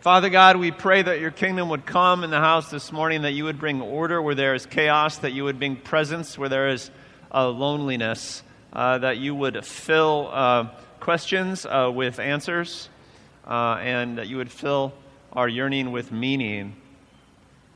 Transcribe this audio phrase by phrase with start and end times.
[0.00, 3.32] Father God, we pray that your kingdom would come in the house this morning, that
[3.32, 6.68] you would bring order where there is chaos, that you would bring presence where there
[6.68, 6.92] is
[7.34, 10.68] uh, loneliness, uh, that you would fill uh,
[11.00, 12.88] questions uh, with answers,
[13.44, 14.92] uh, and that you would fill
[15.32, 16.76] our yearning with meaning.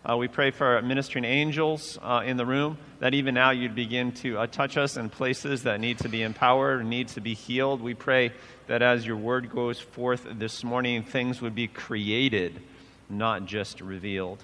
[0.04, 4.10] Uh, we pray for our ministering angels in the room, that even now you'd begin
[4.10, 7.80] to touch us in places that need to be empowered, need to be healed.
[7.80, 8.32] We pray
[8.66, 12.60] that as your word goes forth this morning, things would be created,
[13.08, 14.42] not just revealed.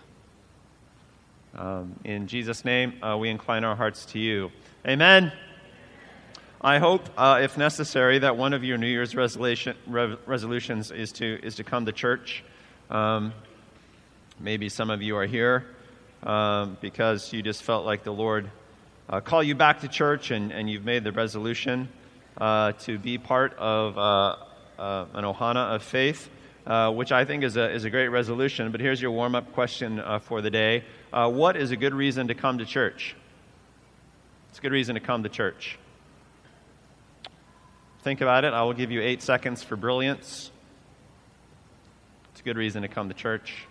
[1.57, 4.53] Um, in Jesus' name, uh, we incline our hearts to you.
[4.87, 5.33] Amen.
[6.61, 11.11] I hope, uh, if necessary, that one of your New Year's resolution, re- resolutions is
[11.13, 12.45] to, is to come to church.
[12.91, 13.33] Um,
[14.41, 15.65] maybe some of you are here
[16.23, 18.51] um, because you just felt like the Lord
[19.09, 21.89] uh, call you back to church and, and you've made the resolution
[22.37, 24.37] uh, to be part of uh,
[24.79, 26.29] uh, an ohana of faith,
[26.67, 28.71] uh, which I think is a, is a great resolution.
[28.71, 32.35] But here's your warm up question for the day What is a good reason to
[32.35, 33.17] come to church?
[34.51, 35.79] It's a good reason to come to church.
[38.03, 38.53] Think about it.
[38.55, 40.51] I will give you eight seconds for brilliance.
[42.33, 43.67] It's a good reason to come to church.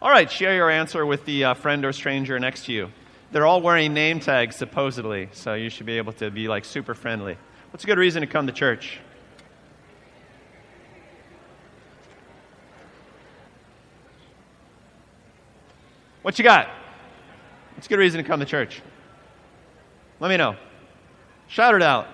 [0.00, 2.92] All right, share your answer with the uh, friend or stranger next to you.
[3.32, 6.94] They're all wearing name tags, supposedly, so you should be able to be like super
[6.94, 7.36] friendly.
[7.72, 9.00] What's a good reason to come to church?
[16.22, 16.68] What you got?
[17.74, 18.80] What's a good reason to come to church?
[20.20, 20.54] Let me know.
[21.48, 22.06] Shout it out.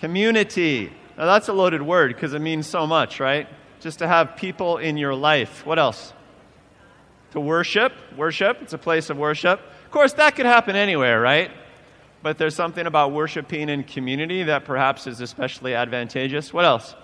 [0.00, 0.92] Community.
[1.16, 3.46] Now, that's a loaded word because it means so much, right?
[3.78, 5.64] Just to have people in your life.
[5.64, 6.12] What else?
[7.34, 7.92] To worship.
[8.16, 9.60] Worship, it's a place of worship.
[9.84, 11.50] Of course, that could happen anywhere, right?
[12.22, 16.52] But there's something about worshiping in community that perhaps is especially advantageous.
[16.52, 16.94] What else?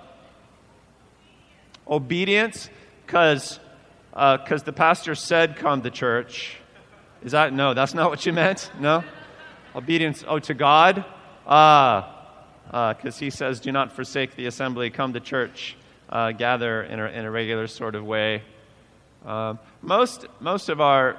[1.86, 2.70] Obedience,
[3.04, 3.60] because
[4.14, 6.56] uh, cause the pastor said, come to church.
[7.22, 8.70] Is that, no, that's not what you meant?
[8.80, 9.04] No?
[9.74, 11.04] Obedience, oh, to God?
[11.46, 15.76] Ah, because uh, he says, do not forsake the assembly, come to church,
[16.08, 18.42] uh, gather in a, in a regular sort of way.
[19.24, 21.16] Um, most, most of our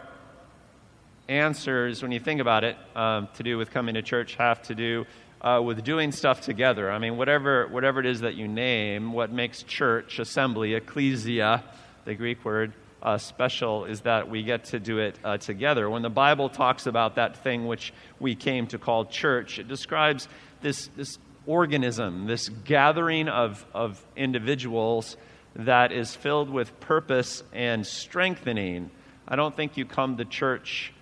[1.30, 4.76] answers, when you think about it, um, to do with coming to church have to
[4.76, 5.06] do
[5.42, 6.92] uh, with doing stuff together.
[6.92, 11.64] I mean, whatever, whatever it is that you name, what makes church, assembly, ecclesia,
[12.06, 15.90] the Greek word, uh, special is that we get to do it uh, together.
[15.90, 20.28] When the Bible talks about that thing which we came to call church, it describes
[20.62, 21.18] this, this
[21.48, 25.18] organism, this gathering of, of individuals
[25.56, 28.90] that is filled with purpose and strengthening.
[29.28, 30.94] I don't think you come to church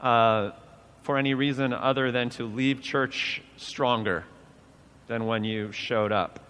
[0.00, 0.50] uh,
[1.02, 4.24] for any reason other than to leave church stronger
[5.06, 6.40] than when you showed up.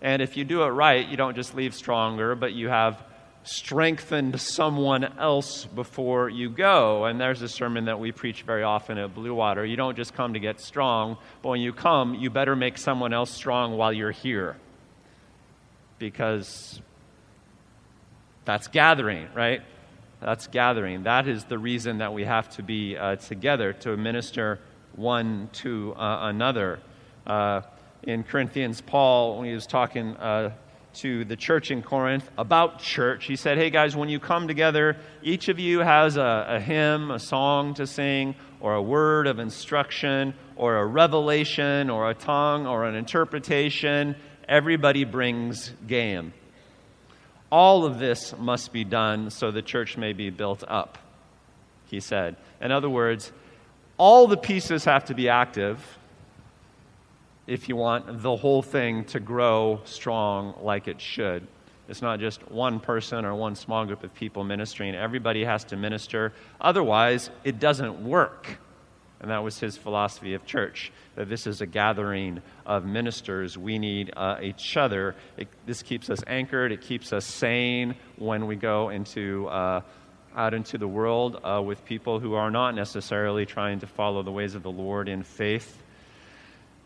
[0.00, 3.02] And if you do it right, you don't just leave stronger, but you have
[3.44, 7.04] strengthened someone else before you go.
[7.04, 9.64] And there's a sermon that we preach very often at Blue Water.
[9.64, 13.12] You don't just come to get strong, but when you come, you better make someone
[13.12, 14.56] else strong while you're here.
[15.98, 16.80] Because
[18.46, 19.60] that's gathering, right?
[20.20, 21.02] That's gathering.
[21.02, 24.60] That is the reason that we have to be uh, together to minister
[24.94, 26.78] one to uh, another.
[27.26, 27.62] Uh,
[28.04, 30.52] in Corinthians, Paul, when he was talking uh,
[30.94, 34.96] to the church in Corinth about church, he said, Hey guys, when you come together,
[35.22, 39.40] each of you has a, a hymn, a song to sing, or a word of
[39.40, 44.14] instruction, or a revelation, or a tongue, or an interpretation.
[44.48, 46.32] Everybody brings game.
[47.50, 50.98] All of this must be done so the church may be built up,
[51.86, 52.36] he said.
[52.60, 53.32] In other words,
[53.98, 55.80] all the pieces have to be active
[57.46, 61.46] if you want the whole thing to grow strong like it should.
[61.88, 64.94] It's not just one person or one small group of people ministering.
[64.94, 66.32] Everybody has to minister.
[66.60, 68.58] Otherwise, it doesn't work.
[69.20, 73.56] And that was his philosophy of church that this is a gathering of ministers.
[73.56, 75.14] We need uh, each other.
[75.36, 79.48] It, this keeps us anchored, it keeps us sane when we go into.
[79.48, 79.80] Uh,
[80.36, 84.30] out into the world uh, with people who are not necessarily trying to follow the
[84.30, 85.82] ways of the Lord in faith.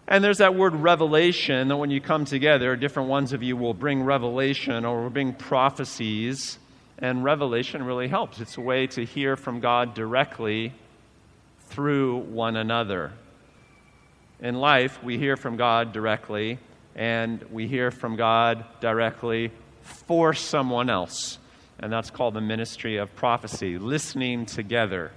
[0.06, 3.74] And there's that word revelation that when you come together, different ones of you will
[3.74, 6.58] bring revelation or will bring prophecies.
[6.98, 8.40] And revelation really helps.
[8.40, 10.72] It's a way to hear from God directly
[11.70, 13.12] through one another.
[14.40, 16.58] In life, we hear from God directly,
[16.94, 19.52] and we hear from God directly
[19.82, 21.38] for someone else.
[21.78, 25.12] And that's called the ministry of prophecy, listening together.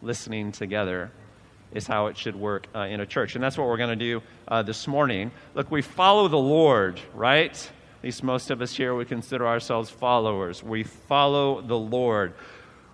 [0.00, 1.10] Listening together.
[1.72, 3.34] is how it should work uh, in a church.
[3.34, 5.30] And that's what we're going to do uh, this morning.
[5.54, 7.52] Look, we follow the Lord, right?
[7.52, 10.62] At least most of us here we consider ourselves followers.
[10.62, 12.34] We follow the Lord.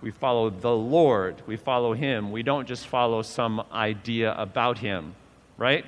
[0.01, 1.41] We follow the Lord.
[1.45, 2.31] We follow Him.
[2.31, 5.15] We don't just follow some idea about Him,
[5.57, 5.85] right?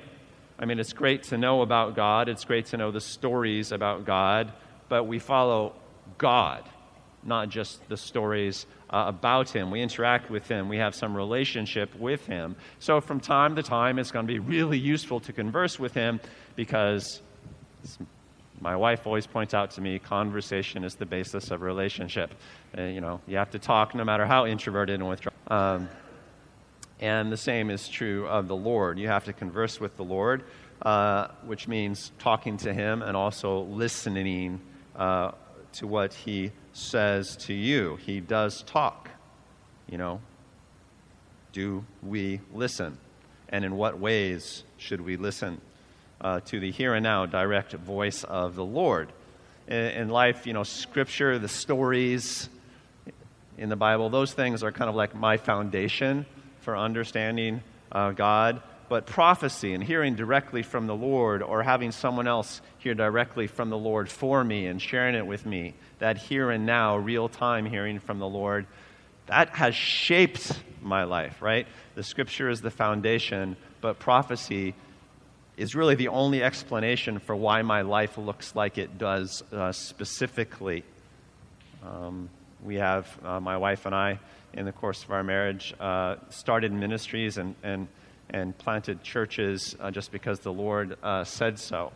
[0.58, 4.04] I mean, it's great to know about God, it's great to know the stories about
[4.04, 4.52] God,
[4.88, 5.74] but we follow
[6.18, 6.62] God,
[7.24, 9.70] not just the stories uh, about Him.
[9.70, 12.56] We interact with Him, we have some relationship with Him.
[12.78, 16.20] So, from time to time, it's going to be really useful to converse with Him
[16.54, 17.22] because
[18.62, 22.32] my wife always points out to me conversation is the basis of relationship.
[22.78, 25.34] Uh, you know, you have to talk no matter how introverted and withdrawn.
[25.48, 25.88] Um,
[27.00, 29.00] and the same is true of the Lord.
[29.00, 30.44] You have to converse with the Lord,
[30.80, 34.60] uh, which means talking to Him and also listening
[34.94, 35.32] uh,
[35.72, 37.96] to what He says to you.
[37.96, 39.10] He does talk.
[39.90, 40.20] You know,
[41.52, 42.96] do we listen?
[43.48, 45.60] And in what ways should we listen?
[46.22, 49.12] Uh, to the here and now direct voice of the Lord.
[49.66, 52.48] In, in life, you know, scripture, the stories
[53.58, 56.24] in the Bible, those things are kind of like my foundation
[56.60, 58.62] for understanding uh, God.
[58.88, 63.70] But prophecy and hearing directly from the Lord or having someone else hear directly from
[63.70, 67.64] the Lord for me and sharing it with me, that here and now, real time
[67.64, 68.66] hearing from the Lord,
[69.26, 70.52] that has shaped
[70.82, 71.66] my life, right?
[71.94, 74.74] The scripture is the foundation, but prophecy
[75.62, 80.82] is really the only explanation for why my life looks like it does uh, specifically.
[81.86, 82.28] Um,
[82.64, 84.18] we have, uh, my wife and I,
[84.54, 87.86] in the course of our marriage, uh, started ministries and, and,
[88.30, 91.92] and planted churches uh, just because the Lord uh, said so.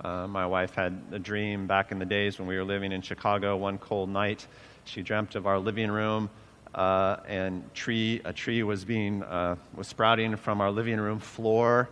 [0.00, 3.00] Uh, my wife had a dream back in the days when we were living in
[3.00, 4.44] Chicago one cold night.
[4.86, 6.30] She dreamt of our living room.
[6.74, 11.88] and tree, a tree was being was sprouting from our living room floor,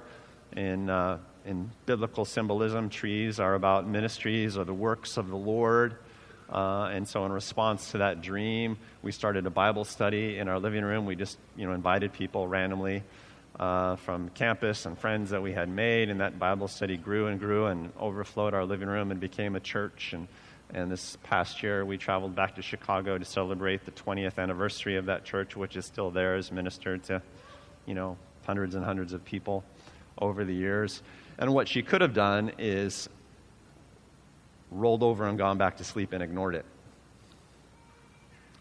[0.56, 5.96] in, uh, in biblical symbolism, trees are about ministries or the works of the Lord.
[6.50, 10.58] Uh, and so, in response to that dream, we started a Bible study in our
[10.58, 11.06] living room.
[11.06, 13.02] We just, you know, invited people randomly
[13.58, 17.38] uh, from campus and friends that we had made, and that Bible study grew and
[17.40, 20.12] grew and overflowed our living room and became a church.
[20.12, 20.28] And,
[20.74, 25.06] and this past year, we traveled back to Chicago to celebrate the 20th anniversary of
[25.06, 27.22] that church, which is still there, has ministered to,
[27.86, 29.64] you know, hundreds and hundreds of people
[30.18, 31.02] over the years.
[31.38, 33.08] And what she could have done is
[34.70, 36.64] rolled over and gone back to sleep and ignored it.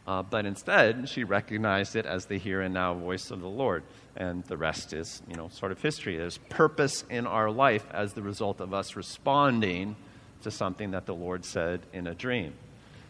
[0.08, 3.84] Uh, but instead, she recognized it as the here and now voice of the Lord.
[4.16, 6.18] And the rest is, you know, sort of history.
[6.18, 9.96] There's purpose in our life as the result of us responding
[10.42, 12.54] to something that the Lord said in a dream.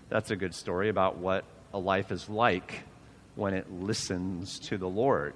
[0.09, 2.83] That's a good story about what a life is like
[3.35, 5.33] when it listens to the Lord,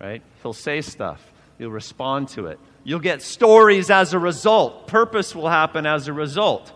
[0.00, 0.22] right?
[0.42, 1.24] He'll say stuff.
[1.60, 2.58] You'll respond to it.
[2.84, 4.86] You'll get stories as a result.
[4.86, 6.72] Purpose will happen as a result.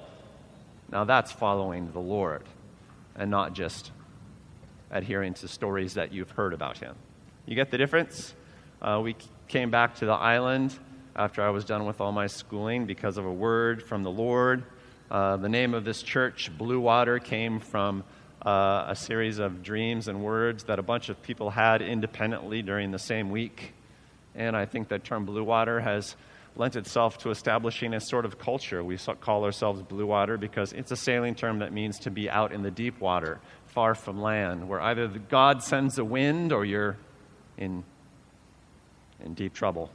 [0.92, 2.42] Now, that's following the Lord
[3.16, 3.92] and not just
[4.90, 6.96] adhering to stories that you've heard about Him.
[7.46, 8.34] You get the difference?
[8.82, 9.16] Uh, we
[9.48, 10.78] came back to the island
[11.16, 14.64] after I was done with all my schooling because of a word from the Lord.
[15.10, 18.04] Uh, the name of this church, Blue Water, came from
[18.44, 22.90] uh, a series of dreams and words that a bunch of people had independently during
[22.90, 23.72] the same week.
[24.34, 26.16] And I think that term blue water has
[26.56, 28.82] lent itself to establishing a sort of culture.
[28.82, 32.52] We call ourselves blue water because it's a sailing term that means to be out
[32.52, 36.96] in the deep water, far from land, where either God sends a wind or you're
[37.56, 37.84] in,
[39.24, 39.90] in deep trouble.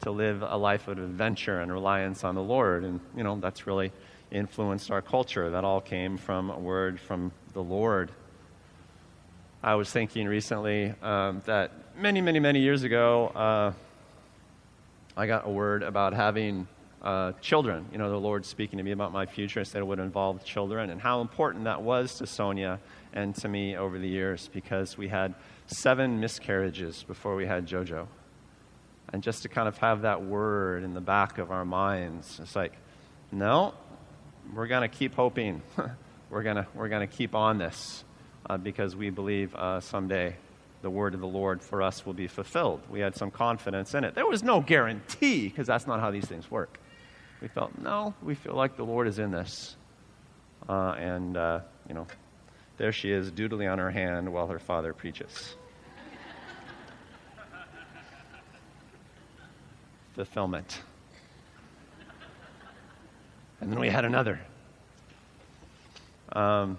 [0.00, 2.82] To live a life of adventure and reliance on the Lord.
[2.82, 3.92] And, you know, that's really
[4.32, 5.50] influenced our culture.
[5.50, 8.10] That all came from a word from the Lord.
[9.62, 11.70] I was thinking recently um, that
[12.02, 13.72] many, many, many years ago, uh,
[15.16, 16.66] I got a word about having
[17.00, 17.86] uh, children.
[17.92, 20.44] You know, the Lord speaking to me about my future and said it would involve
[20.44, 22.80] children, and how important that was to Sonia
[23.12, 25.36] and to me over the years because we had
[25.68, 28.08] seven miscarriages before we had JoJo.
[29.12, 32.56] And just to kind of have that word in the back of our minds, it's
[32.56, 32.72] like,
[33.30, 33.74] no,
[34.52, 35.62] we're going to keep hoping.
[36.30, 38.02] we're going we're to keep on this
[38.50, 40.34] uh, because we believe uh, someday
[40.82, 42.80] the word of the Lord for us will be fulfilled.
[42.90, 44.14] We had some confidence in it.
[44.14, 46.78] There was no guarantee because that's not how these things work.
[47.40, 49.76] We felt, no, we feel like the Lord is in this.
[50.68, 52.06] Uh, and, uh, you know,
[52.76, 55.54] there she is, doodling on her hand while her father preaches.
[60.14, 60.82] Fulfillment.
[63.60, 64.40] And then we had another.
[66.32, 66.78] Um,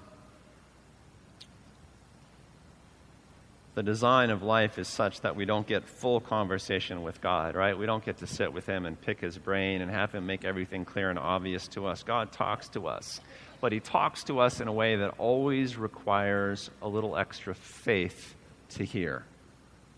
[3.75, 7.77] the design of life is such that we don't get full conversation with God, right?
[7.77, 10.45] We don't get to sit with Him and pick His brain and have Him make
[10.45, 12.03] everything clear and obvious to us.
[12.03, 13.19] God talks to us,
[13.61, 18.35] but He talks to us in a way that always requires a little extra faith
[18.69, 19.23] to hear.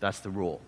[0.00, 0.60] That's the rule.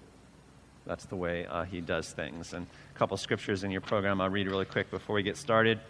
[0.84, 2.52] That's the way uh, He does things.
[2.52, 5.80] And a couple scriptures in your program I'll read really quick before we get started.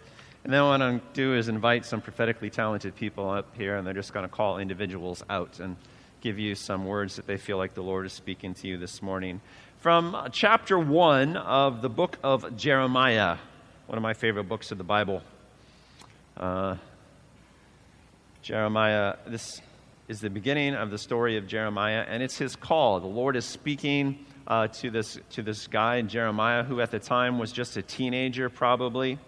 [0.45, 3.75] And then what I'm going to do is invite some prophetically talented people up here,
[3.75, 5.75] and they're just going to call individuals out and
[6.21, 9.01] give you some words that they feel like the Lord is speaking to you this
[9.01, 9.39] morning.
[9.77, 13.37] From uh, chapter 1 of the book of Jeremiah,
[13.87, 15.21] one of my favorite books of the Bible.
[16.35, 16.75] Uh,
[18.41, 19.61] Jeremiah, this
[20.09, 22.99] is the beginning of the story of Jeremiah, and it's his call.
[22.99, 27.39] The Lord is speaking uh, to, this, to this guy, Jeremiah, who at the time
[27.39, 29.19] was just a teenager, probably.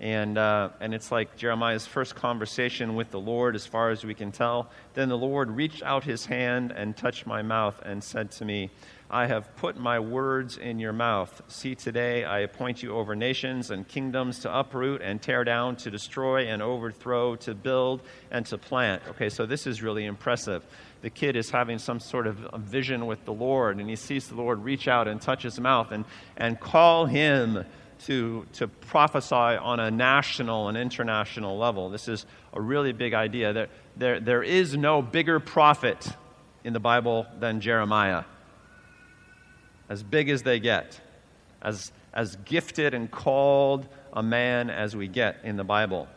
[0.00, 4.14] And, uh, and it's like Jeremiah's first conversation with the Lord, as far as we
[4.14, 4.68] can tell.
[4.94, 8.70] Then the Lord reached out his hand and touched my mouth and said to me,
[9.08, 11.40] I have put my words in your mouth.
[11.46, 15.90] See, today I appoint you over nations and kingdoms to uproot and tear down, to
[15.90, 18.00] destroy and overthrow, to build
[18.32, 19.02] and to plant.
[19.10, 20.64] Okay, so this is really impressive.
[21.02, 24.34] The kid is having some sort of vision with the Lord, and he sees the
[24.34, 26.04] Lord reach out and touch his mouth and,
[26.36, 27.64] and call him
[28.00, 31.90] to, to prophesy on a national and international level.
[31.90, 33.52] This is a really big idea.
[33.52, 36.06] There, there, there is no bigger prophet
[36.62, 38.24] in the Bible than Jeremiah.
[39.88, 41.00] As big as they get,
[41.62, 46.08] as, as gifted and called a man as we get in the Bible.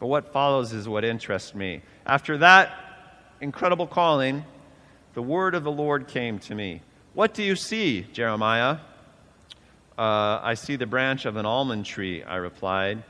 [0.00, 1.82] But what follows is what interests me.
[2.06, 2.72] After that
[3.40, 4.44] incredible calling,
[5.14, 6.82] the word of the Lord came to me.
[7.14, 8.78] What do you see, Jeremiah?
[9.96, 13.02] Uh, I see the branch of an almond tree, I replied.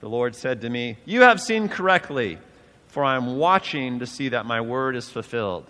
[0.00, 2.38] The Lord said to me, You have seen correctly,
[2.86, 5.66] for I am watching to see that my word is fulfilled.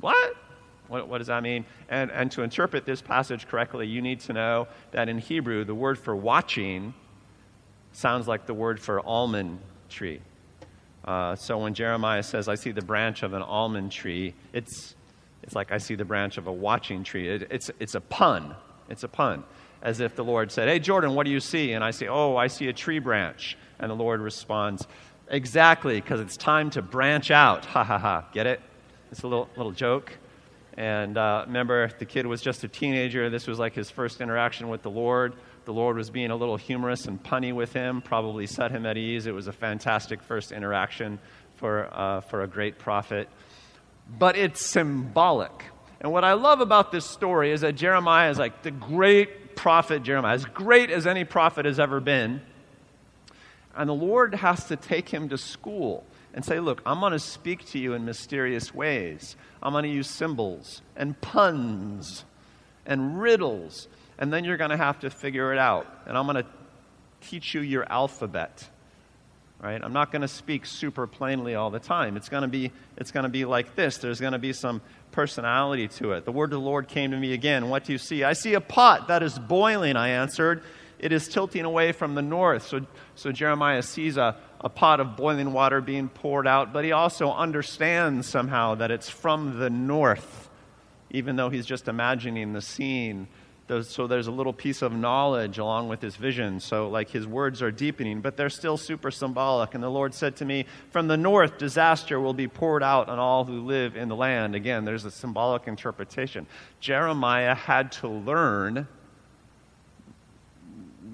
[0.00, 0.34] What?
[0.88, 1.66] What, what, does that mean?
[1.88, 5.74] And, and to interpret this passage correctly, you need to know that in Hebrew, the
[5.74, 6.94] word for watching
[7.92, 10.20] sounds like the word for almond tree.
[11.04, 14.94] Uh, so when Jeremiah says, I see the branch of an almond tree, it's,
[15.42, 17.28] it's like I see the branch of a watching tree.
[17.28, 18.56] It, it's, it's a pun.
[18.90, 19.44] It's a pun.
[19.82, 21.72] As if the Lord said, Hey, Jordan, what do you see?
[21.72, 23.56] And I say, Oh, I see a tree branch.
[23.78, 24.86] And the Lord responds,
[25.28, 27.64] Exactly, because it's time to branch out.
[27.64, 28.28] Ha ha ha.
[28.32, 28.60] Get it?
[29.10, 30.18] It's a little, little joke.
[30.76, 33.28] And uh, remember, the kid was just a teenager.
[33.30, 35.34] This was like his first interaction with the Lord.
[35.64, 38.96] The Lord was being a little humorous and punny with him, probably set him at
[38.96, 39.26] ease.
[39.26, 41.18] It was a fantastic first interaction
[41.56, 43.28] for, uh, for a great prophet.
[44.18, 45.64] But it's symbolic.
[46.00, 50.02] And what I love about this story is that Jeremiah is like the great prophet
[50.02, 52.40] Jeremiah, as great as any prophet has ever been.
[53.76, 57.18] And the Lord has to take him to school and say, Look, I'm going to
[57.18, 59.36] speak to you in mysterious ways.
[59.62, 62.24] I'm going to use symbols and puns
[62.86, 63.88] and riddles.
[64.18, 65.86] And then you're going to have to figure it out.
[66.06, 66.46] And I'm going to
[67.20, 68.68] teach you your alphabet.
[69.62, 69.82] Right?
[69.82, 72.16] I'm not going to speak super plainly all the time.
[72.16, 73.98] It's going to be it's going to be like this.
[73.98, 74.80] There's going to be some
[75.12, 76.24] personality to it.
[76.24, 77.68] The word of the Lord came to me again.
[77.68, 78.24] What do you see?
[78.24, 80.62] I see a pot that is boiling, I answered.
[80.98, 82.66] It is tilting away from the north.
[82.66, 86.92] So, so Jeremiah sees a, a pot of boiling water being poured out, but he
[86.92, 90.50] also understands somehow that it's from the north,
[91.10, 93.28] even though he's just imagining the scene
[93.82, 96.58] so there's a little piece of knowledge along with his vision.
[96.58, 99.74] So, like, his words are deepening, but they're still super symbolic.
[99.74, 103.18] And the Lord said to me, From the north, disaster will be poured out on
[103.18, 104.54] all who live in the land.
[104.54, 106.46] Again, there's a symbolic interpretation.
[106.80, 108.88] Jeremiah had to learn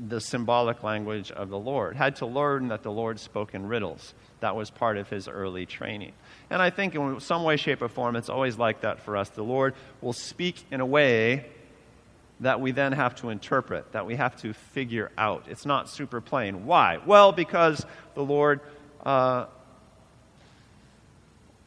[0.09, 4.15] the symbolic language of the Lord, had to learn that the Lord spoke in riddles.
[4.41, 6.13] That was part of his early training.
[6.51, 9.29] And I think in some way, shape, or form, it's always like that for us.
[9.31, 11.47] The Lord will speak in a way
[12.41, 15.45] that we then have to interpret, that we have to figure out.
[15.49, 16.67] It's not super plain.
[16.67, 16.99] Why?
[17.05, 18.61] Well, because the Lord
[19.05, 19.47] uh,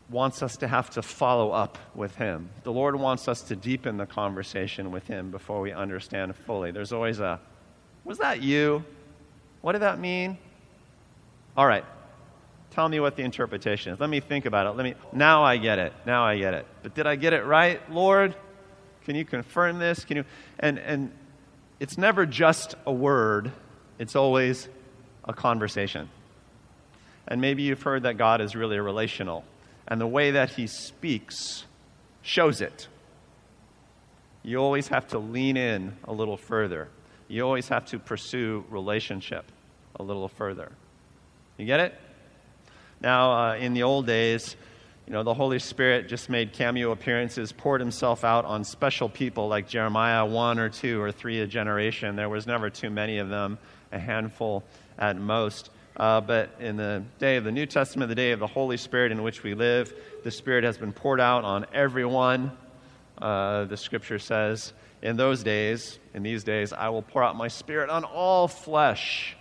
[0.09, 2.49] wants us to have to follow up with Him.
[2.63, 6.71] The Lord wants us to deepen the conversation with Him before we understand fully.
[6.71, 7.39] There's always a,
[8.03, 8.83] was that you?
[9.61, 10.37] What did that mean?
[11.57, 11.85] All right.
[12.71, 13.99] Tell me what the interpretation is.
[13.99, 14.77] Let me think about it.
[14.77, 15.91] Let me now I get it.
[16.05, 16.67] Now I get it.
[16.83, 18.35] But did I get it right, Lord?
[19.09, 20.05] Can you confirm this?
[20.05, 20.25] Can you?
[20.59, 21.11] And, and
[21.79, 23.51] it's never just a word,
[23.97, 24.69] it's always
[25.27, 26.09] a conversation.
[27.27, 29.45] And maybe you've heard that God is really relational,
[29.87, 31.65] and the way that He speaks
[32.21, 32.87] shows it.
[34.43, 36.87] You always have to lean in a little further.
[37.27, 39.51] You always have to pursue relationship
[39.95, 40.71] a little further.
[41.57, 41.95] You get it?
[43.01, 44.55] Now, uh, in the old days,
[45.09, 49.47] you know, the Holy Spirit just made cameo appearances, poured himself out on special people
[49.47, 52.15] like Jeremiah, one or two or three a generation.
[52.15, 53.57] There was never too many of them,
[53.91, 54.63] a handful
[54.99, 55.71] at most.
[55.97, 59.11] Uh, but in the day of the New Testament, the day of the Holy Spirit
[59.11, 59.91] in which we live,
[60.23, 62.51] the Spirit has been poured out on everyone.
[63.19, 67.47] Uh, the scripture says, In those days, in these days, I will pour out my
[67.47, 69.35] Spirit on all flesh.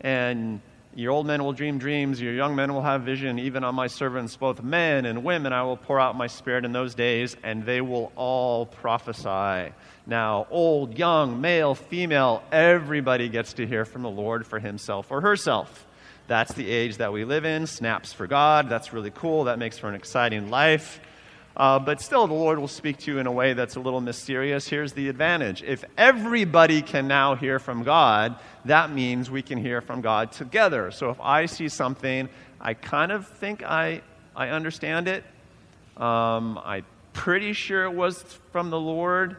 [0.00, 0.62] And
[0.94, 3.86] your old men will dream dreams, your young men will have vision, even on my
[3.86, 7.64] servants, both men and women, I will pour out my spirit in those days, and
[7.64, 9.72] they will all prophesy.
[10.06, 15.20] Now, old, young, male, female, everybody gets to hear from the Lord for himself or
[15.20, 15.86] herself.
[16.26, 17.66] That's the age that we live in.
[17.66, 18.68] Snaps for God.
[18.68, 19.44] That's really cool.
[19.44, 21.00] That makes for an exciting life.
[21.56, 24.00] Uh, but still, the Lord will speak to you in a way that's a little
[24.00, 24.68] mysterious.
[24.68, 29.80] Here's the advantage if everybody can now hear from God, that means we can hear
[29.80, 30.90] from God together.
[30.90, 32.28] So if I see something,
[32.60, 34.02] I kind of think I,
[34.36, 35.24] I understand it.
[35.96, 39.36] Um, I'm pretty sure it was from the Lord.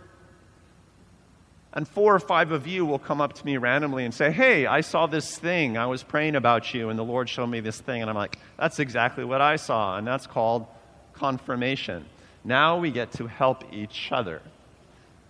[1.74, 4.66] And four or five of you will come up to me randomly and say, Hey,
[4.66, 5.78] I saw this thing.
[5.78, 8.02] I was praying about you, and the Lord showed me this thing.
[8.02, 9.98] And I'm like, That's exactly what I saw.
[9.98, 10.68] And that's called
[11.14, 12.06] confirmation.
[12.44, 14.42] Now we get to help each other.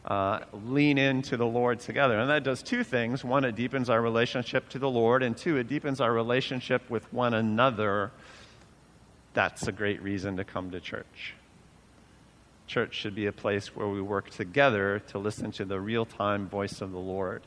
[0.03, 2.19] Uh, lean into the Lord together.
[2.19, 3.23] And that does two things.
[3.23, 7.11] One, it deepens our relationship to the Lord, and two, it deepens our relationship with
[7.13, 8.11] one another.
[9.33, 11.35] That's a great reason to come to church.
[12.65, 16.47] Church should be a place where we work together to listen to the real time
[16.47, 17.43] voice of the Lord.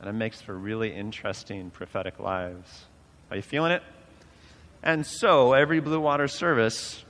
[0.00, 2.84] And it makes for really interesting prophetic lives.
[3.30, 3.82] Are you feeling it?
[4.82, 7.02] And so, every Blue Water service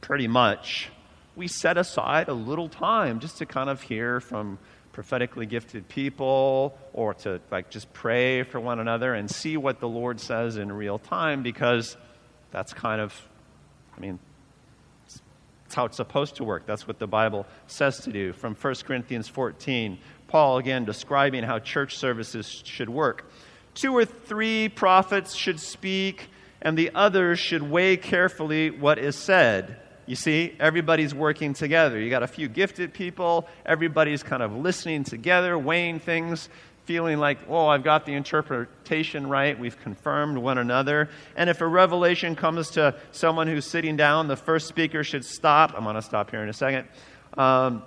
[0.00, 0.90] pretty much,
[1.34, 4.58] we set aside a little time just to kind of hear from
[4.92, 9.88] prophetically gifted people or to like just pray for one another and see what the
[9.88, 11.98] Lord says in real time because
[12.50, 13.12] that's kind of,
[13.94, 14.18] I mean,
[15.66, 16.64] it's how it's supposed to work.
[16.64, 18.32] That's what the Bible says to do.
[18.32, 19.98] From 1 Corinthians 14,
[20.28, 23.30] Paul again describing how church services should work.
[23.74, 26.28] Two or three prophets should speak,
[26.62, 29.76] and the others should weigh carefully what is said.
[30.06, 31.98] You see, everybody's working together.
[32.00, 36.48] You got a few gifted people, everybody's kind of listening together, weighing things,
[36.84, 39.58] feeling like, oh, I've got the interpretation right.
[39.58, 41.10] We've confirmed one another.
[41.36, 45.74] And if a revelation comes to someone who's sitting down, the first speaker should stop.
[45.76, 46.86] I'm going to stop here in a second.
[47.36, 47.82] Um,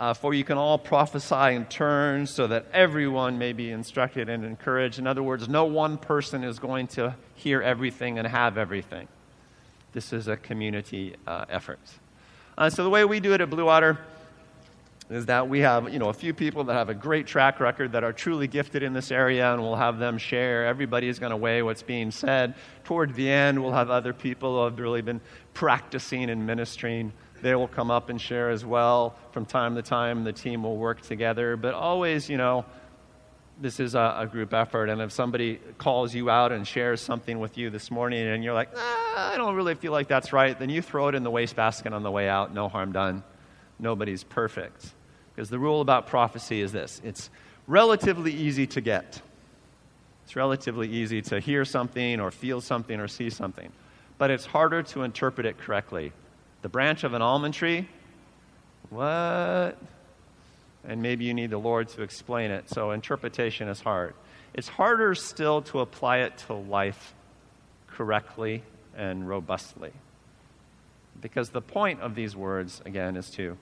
[0.00, 4.44] uh, for you can all prophesy in turns so that everyone may be instructed and
[4.44, 4.98] encouraged.
[4.98, 9.08] In other words, no one person is going to hear everything and have everything.
[9.94, 11.78] This is a community uh, effort.
[12.58, 13.96] Uh, so the way we do it at Blue Water
[15.08, 17.92] is that we have you know a few people that have a great track record
[17.92, 20.66] that are truly gifted in this area and we'll have them share.
[20.66, 22.54] Everybody is going to weigh what's being said.
[22.82, 25.20] Toward the end we'll have other people who have really been
[25.52, 27.12] practicing and ministering.
[27.40, 29.14] They will come up and share as well.
[29.30, 31.56] From time to time the team will work together.
[31.56, 32.64] But always you know
[33.60, 37.38] this is a, a, group effort, and if somebody calls you out and shares something
[37.38, 40.58] with you this morning, and you're like, ah, I don't really feel like that's right,
[40.58, 42.52] then you throw it in the wastebasket on the way out.
[42.52, 43.22] No harm done.
[43.78, 44.86] Nobody's perfect.
[45.34, 47.30] Because the rule about prophecy is this it's
[47.66, 49.20] relatively easy to get.
[50.24, 53.70] It's relatively easy to hear something or feel something or see something,
[54.16, 56.12] but it's harder to interpret it correctly.
[56.62, 57.86] The branch of an almond tree,
[58.88, 59.76] what?
[60.86, 62.68] And maybe you need the Lord to explain it.
[62.68, 64.14] So interpretation is hard.
[64.52, 67.14] It's harder still to apply it to life
[67.88, 68.62] correctly
[68.96, 69.92] and robustly.
[71.20, 73.56] Because the point of these words, again, is to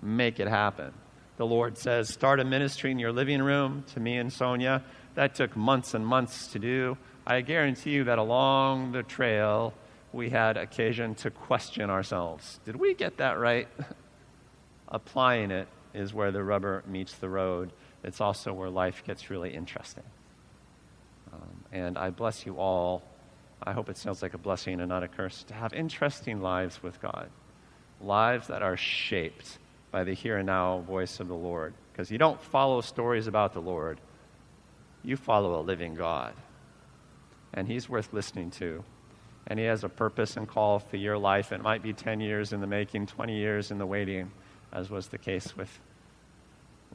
[0.00, 0.92] make it happen.
[1.36, 4.82] The Lord says, start a ministry in your living room to me and Sonia.
[5.14, 6.96] That took months and months to do.
[7.26, 9.74] I guarantee you that along the trail,
[10.12, 12.60] we had occasion to question ourselves.
[12.64, 13.68] Did we get that right?
[14.88, 17.72] Applying it is where the rubber meets the road.
[18.02, 20.04] It's also where life gets really interesting.
[21.32, 23.02] Um, and I bless you all.
[23.62, 26.82] I hope it sounds like a blessing and not a curse to have interesting lives
[26.82, 27.28] with God,
[28.00, 29.58] lives that are shaped
[29.90, 31.74] by the here and now voice of the Lord.
[31.92, 34.00] Because you don't follow stories about the Lord,
[35.04, 36.34] you follow a living God.
[37.54, 38.82] And He's worth listening to.
[39.46, 41.52] And He has a purpose and call for your life.
[41.52, 44.30] It might be 10 years in the making, 20 years in the waiting
[44.72, 45.78] as was the case with,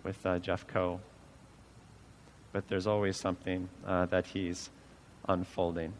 [0.03, 0.99] with uh, Jeff Coe.
[2.51, 4.69] But there's always something uh, that he's
[5.27, 5.93] unfolding.